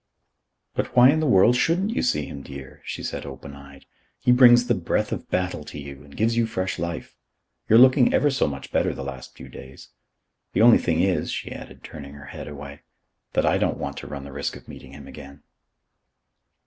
[0.73, 3.85] "But why in the world shouldn't you see him, dear?" she said, open eyed.
[4.19, 7.15] "He brings the breath of battle to you and gives you fresh life.
[7.69, 9.89] You're looking ever so much better the last few days.
[10.53, 12.81] The only thing is," she added, turning her head away,
[13.33, 15.43] "that I don't want to run the risk of meeting him again."